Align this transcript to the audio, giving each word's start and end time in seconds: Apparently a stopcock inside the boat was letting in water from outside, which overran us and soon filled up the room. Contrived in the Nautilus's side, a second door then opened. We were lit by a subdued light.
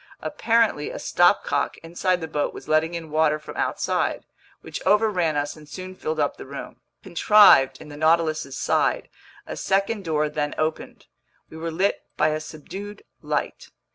Apparently 0.19 0.89
a 0.89 0.97
stopcock 0.97 1.77
inside 1.83 2.21
the 2.21 2.27
boat 2.27 2.55
was 2.55 2.67
letting 2.67 2.95
in 2.95 3.11
water 3.11 3.37
from 3.37 3.55
outside, 3.55 4.25
which 4.61 4.83
overran 4.83 5.35
us 5.35 5.55
and 5.55 5.69
soon 5.69 5.93
filled 5.93 6.19
up 6.19 6.37
the 6.37 6.45
room. 6.47 6.81
Contrived 7.03 7.79
in 7.79 7.89
the 7.89 7.97
Nautilus's 7.97 8.57
side, 8.57 9.09
a 9.45 9.55
second 9.55 10.03
door 10.03 10.27
then 10.27 10.55
opened. 10.57 11.05
We 11.51 11.57
were 11.57 11.69
lit 11.69 12.01
by 12.17 12.29
a 12.29 12.39
subdued 12.39 13.03
light. 13.21 13.69